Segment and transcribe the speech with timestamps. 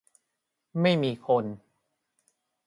[0.81, 1.45] ไม่มีคน